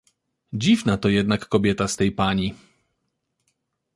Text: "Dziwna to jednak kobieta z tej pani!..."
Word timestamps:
"Dziwna 0.53 0.97
to 0.97 1.09
jednak 1.09 1.47
kobieta 1.47 1.87
z 1.87 1.95
tej 1.97 2.11
pani!..." 2.11 2.53